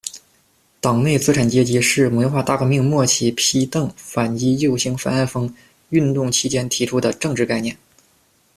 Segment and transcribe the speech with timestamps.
[0.79, 5.53] 党内资产阶级是文化大革命末期“批邓、反击右倾翻案风”
[5.89, 7.77] 运动期间提出的政治概念。